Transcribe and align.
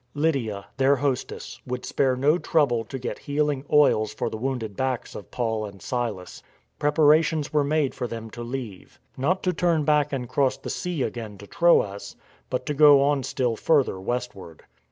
Lydia, 0.15 0.65
their 0.77 0.95
hostess, 0.95 1.61
would 1.67 1.85
spare 1.85 2.15
no 2.15 2.39
trouble 2.39 2.83
to 2.83 2.97
get 2.97 3.19
healing 3.19 3.63
oils 3.71 4.11
for 4.11 4.31
the 4.31 4.37
wounded 4.37 4.75
backs 4.75 5.13
of 5.13 5.29
Paul 5.29 5.63
and 5.67 5.79
Silas, 5.79 6.41
EARTHQUAKE 6.81 6.97
199 6.97 7.51
Preparations 7.51 7.53
were 7.53 7.63
made 7.63 7.93
for 7.93 8.07
them 8.07 8.31
to 8.31 8.41
leave— 8.41 8.99
not 9.15 9.43
to 9.43 9.53
turn 9.53 9.85
back 9.85 10.11
and 10.11 10.27
cross 10.27 10.57
the 10.57 10.71
sea 10.71 11.03
again 11.03 11.37
to 11.37 11.45
Troas, 11.45 12.15
but 12.49 12.65
to 12.65 12.73
go 12.73 13.03
on 13.03 13.21
still 13.21 13.55
further 13.55 13.99
westward. 13.99 14.63